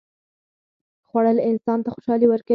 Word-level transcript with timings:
خوړل 1.07 1.37
انسان 1.49 1.79
ته 1.85 1.89
خوشالي 1.95 2.27
ورکوي 2.29 2.49